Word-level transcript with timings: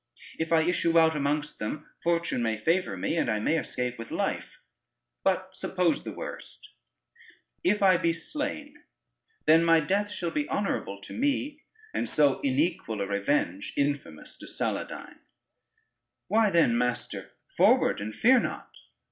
If 0.39 0.51
I 0.51 0.63
issue 0.63 0.97
out 0.97 1.15
amongst 1.15 1.59
them, 1.59 1.85
fortune 2.01 2.41
may 2.41 2.57
favor 2.57 2.97
me, 2.97 3.17
and 3.17 3.29
I 3.29 3.37
may 3.39 3.59
escape 3.59 3.99
with 3.99 4.09
life. 4.09 4.57
But 5.23 5.55
suppose 5.55 6.03
the 6.03 6.11
worst; 6.11 6.71
if 7.63 7.83
I 7.83 7.97
be 7.97 8.11
slain, 8.11 8.75
then 9.45 9.63
my 9.63 9.79
death 9.79 10.09
shall 10.09 10.31
be 10.31 10.49
honorable 10.49 10.99
to 11.01 11.13
me, 11.13 11.61
and 11.93 12.09
so 12.09 12.41
inequal 12.41 12.99
a 12.99 13.05
revenge 13.05 13.73
infamous 13.77 14.35
to 14.39 14.47
Saladyne." 14.47 15.19
"Why 16.27 16.49
then, 16.49 16.75
master, 16.75 17.33
forward 17.55 18.01
and 18.01 18.15
fear 18.15 18.39
not! 18.39 18.71